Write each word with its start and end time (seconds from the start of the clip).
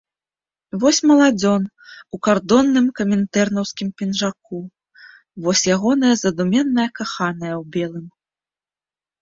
Вось 0.83 0.99
маладзён 1.09 1.61
у 2.17 2.19
кардонным 2.27 2.87
камінтэрнаўскім 2.99 3.93
пінжаку, 3.99 4.59
вось 5.49 5.63
ягоная 5.75 6.15
задуменная 6.23 6.89
каханая 7.03 7.53
ў 7.61 7.63
белым. 7.79 8.05